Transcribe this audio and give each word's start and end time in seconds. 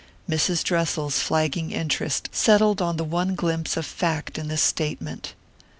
Mrs. 0.27 0.63
Dressel's 0.63 1.19
flagging 1.19 1.69
interest 1.69 2.29
settled 2.31 2.81
on 2.81 2.97
the 2.97 3.03
one 3.03 3.35
glimpse 3.35 3.77
of 3.77 3.85
fact 3.85 4.39
in 4.39 4.47
this 4.47 4.63
statement. 4.63 5.35